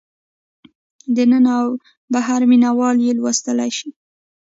[1.15, 1.67] دننه او
[2.13, 3.89] بهر مینه وال یې لوستلی شي.